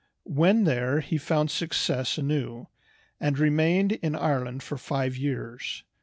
When 0.33 0.63
there 0.63 0.99
he 1.01 1.19
found 1.19 1.51
success 1.51 2.17
anew, 2.17 2.69
and 3.19 3.37
remained 3.37 3.91
in 3.91 4.15
Ireland 4.15 4.63
for 4.63 4.79
five 4.79 5.15
years. 5.15 5.83